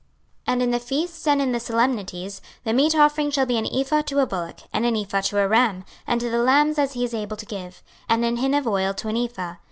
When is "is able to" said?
7.03-7.45